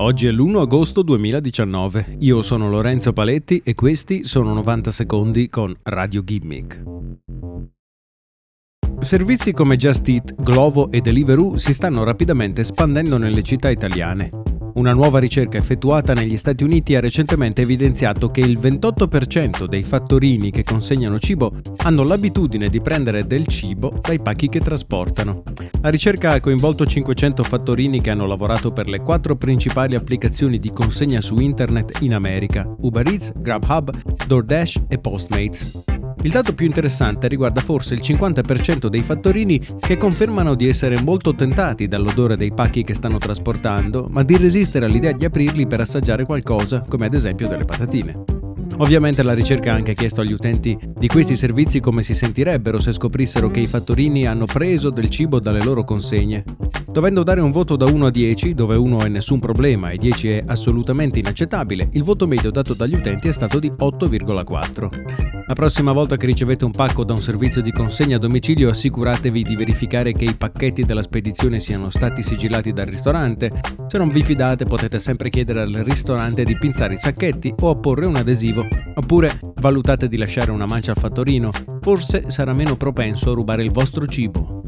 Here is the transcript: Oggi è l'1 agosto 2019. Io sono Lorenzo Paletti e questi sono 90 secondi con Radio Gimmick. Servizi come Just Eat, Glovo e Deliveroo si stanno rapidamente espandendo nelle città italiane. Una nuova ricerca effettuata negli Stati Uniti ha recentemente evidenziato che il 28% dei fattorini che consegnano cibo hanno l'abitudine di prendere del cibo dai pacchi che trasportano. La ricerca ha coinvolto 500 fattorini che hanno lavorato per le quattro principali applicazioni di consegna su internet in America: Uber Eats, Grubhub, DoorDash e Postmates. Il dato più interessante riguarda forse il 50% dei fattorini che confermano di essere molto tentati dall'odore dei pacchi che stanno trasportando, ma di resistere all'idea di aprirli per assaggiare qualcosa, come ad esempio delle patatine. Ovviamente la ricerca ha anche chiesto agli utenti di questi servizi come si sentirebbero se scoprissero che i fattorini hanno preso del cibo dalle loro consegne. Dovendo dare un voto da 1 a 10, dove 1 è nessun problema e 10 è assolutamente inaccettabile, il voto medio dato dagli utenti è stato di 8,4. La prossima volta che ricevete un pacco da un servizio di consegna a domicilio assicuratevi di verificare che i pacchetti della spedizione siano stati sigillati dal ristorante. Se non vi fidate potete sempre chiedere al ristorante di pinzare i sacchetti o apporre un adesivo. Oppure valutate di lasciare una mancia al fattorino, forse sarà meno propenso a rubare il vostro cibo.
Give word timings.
Oggi 0.00 0.26
è 0.28 0.30
l'1 0.30 0.60
agosto 0.60 1.02
2019. 1.02 2.16
Io 2.20 2.40
sono 2.40 2.70
Lorenzo 2.70 3.12
Paletti 3.12 3.60
e 3.62 3.74
questi 3.74 4.24
sono 4.24 4.54
90 4.54 4.90
secondi 4.90 5.50
con 5.50 5.76
Radio 5.82 6.24
Gimmick. 6.24 6.82
Servizi 9.00 9.52
come 9.52 9.76
Just 9.76 10.08
Eat, 10.08 10.42
Glovo 10.42 10.90
e 10.90 11.02
Deliveroo 11.02 11.58
si 11.58 11.74
stanno 11.74 12.02
rapidamente 12.02 12.62
espandendo 12.62 13.18
nelle 13.18 13.42
città 13.42 13.68
italiane. 13.68 14.30
Una 14.74 14.92
nuova 14.92 15.18
ricerca 15.18 15.58
effettuata 15.58 16.12
negli 16.12 16.36
Stati 16.36 16.64
Uniti 16.64 16.94
ha 16.94 17.00
recentemente 17.00 17.62
evidenziato 17.62 18.30
che 18.30 18.40
il 18.40 18.58
28% 18.58 19.64
dei 19.64 19.82
fattorini 19.82 20.50
che 20.50 20.62
consegnano 20.62 21.18
cibo 21.18 21.52
hanno 21.78 22.04
l'abitudine 22.04 22.68
di 22.68 22.80
prendere 22.80 23.26
del 23.26 23.46
cibo 23.46 23.98
dai 24.00 24.20
pacchi 24.20 24.48
che 24.48 24.60
trasportano. 24.60 25.42
La 25.80 25.88
ricerca 25.88 26.32
ha 26.32 26.40
coinvolto 26.40 26.86
500 26.86 27.42
fattorini 27.42 28.00
che 28.00 28.10
hanno 28.10 28.26
lavorato 28.26 28.72
per 28.72 28.88
le 28.88 29.00
quattro 29.00 29.36
principali 29.36 29.94
applicazioni 29.94 30.58
di 30.58 30.70
consegna 30.70 31.20
su 31.20 31.38
internet 31.38 32.00
in 32.02 32.14
America: 32.14 32.68
Uber 32.80 33.06
Eats, 33.06 33.32
Grubhub, 33.36 33.90
DoorDash 34.26 34.82
e 34.88 34.98
Postmates. 34.98 35.89
Il 36.22 36.30
dato 36.30 36.52
più 36.52 36.66
interessante 36.66 37.28
riguarda 37.28 37.62
forse 37.62 37.94
il 37.94 38.00
50% 38.02 38.88
dei 38.88 39.02
fattorini 39.02 39.58
che 39.78 39.96
confermano 39.96 40.54
di 40.54 40.68
essere 40.68 41.00
molto 41.02 41.34
tentati 41.34 41.88
dall'odore 41.88 42.36
dei 42.36 42.52
pacchi 42.52 42.84
che 42.84 42.94
stanno 42.94 43.16
trasportando, 43.16 44.06
ma 44.10 44.22
di 44.22 44.36
resistere 44.36 44.84
all'idea 44.84 45.12
di 45.12 45.24
aprirli 45.24 45.66
per 45.66 45.80
assaggiare 45.80 46.26
qualcosa, 46.26 46.84
come 46.86 47.06
ad 47.06 47.14
esempio 47.14 47.48
delle 47.48 47.64
patatine. 47.64 48.22
Ovviamente 48.76 49.22
la 49.22 49.32
ricerca 49.32 49.72
ha 49.72 49.76
anche 49.76 49.94
chiesto 49.94 50.20
agli 50.20 50.32
utenti 50.32 50.78
di 50.94 51.06
questi 51.06 51.36
servizi 51.36 51.80
come 51.80 52.02
si 52.02 52.14
sentirebbero 52.14 52.78
se 52.78 52.92
scoprissero 52.92 53.50
che 53.50 53.60
i 53.60 53.66
fattorini 53.66 54.26
hanno 54.26 54.44
preso 54.44 54.90
del 54.90 55.08
cibo 55.08 55.40
dalle 55.40 55.62
loro 55.62 55.84
consegne. 55.84 56.44
Dovendo 56.90 57.22
dare 57.22 57.40
un 57.40 57.50
voto 57.50 57.76
da 57.76 57.86
1 57.86 58.06
a 58.06 58.10
10, 58.10 58.54
dove 58.54 58.76
1 58.76 59.00
è 59.04 59.08
nessun 59.08 59.38
problema 59.38 59.90
e 59.90 59.96
10 59.96 60.28
è 60.28 60.44
assolutamente 60.46 61.18
inaccettabile, 61.18 61.88
il 61.92 62.02
voto 62.02 62.26
medio 62.26 62.50
dato 62.50 62.74
dagli 62.74 62.94
utenti 62.94 63.28
è 63.28 63.32
stato 63.32 63.58
di 63.58 63.70
8,4. 63.70 65.39
La 65.50 65.56
prossima 65.56 65.90
volta 65.90 66.16
che 66.16 66.26
ricevete 66.26 66.64
un 66.64 66.70
pacco 66.70 67.02
da 67.02 67.12
un 67.12 67.20
servizio 67.20 67.60
di 67.60 67.72
consegna 67.72 68.14
a 68.14 68.18
domicilio 68.20 68.70
assicuratevi 68.70 69.42
di 69.42 69.56
verificare 69.56 70.12
che 70.12 70.22
i 70.22 70.36
pacchetti 70.36 70.84
della 70.84 71.02
spedizione 71.02 71.58
siano 71.58 71.90
stati 71.90 72.22
sigillati 72.22 72.72
dal 72.72 72.86
ristorante. 72.86 73.50
Se 73.88 73.98
non 73.98 74.10
vi 74.10 74.22
fidate 74.22 74.64
potete 74.64 75.00
sempre 75.00 75.28
chiedere 75.28 75.62
al 75.62 75.72
ristorante 75.72 76.44
di 76.44 76.56
pinzare 76.56 76.94
i 76.94 76.98
sacchetti 76.98 77.52
o 77.62 77.70
apporre 77.70 78.06
un 78.06 78.14
adesivo. 78.14 78.64
Oppure 78.94 79.40
valutate 79.56 80.06
di 80.06 80.18
lasciare 80.18 80.52
una 80.52 80.66
mancia 80.66 80.92
al 80.92 80.98
fattorino, 80.98 81.50
forse 81.80 82.26
sarà 82.28 82.52
meno 82.52 82.76
propenso 82.76 83.32
a 83.32 83.34
rubare 83.34 83.64
il 83.64 83.72
vostro 83.72 84.06
cibo. 84.06 84.62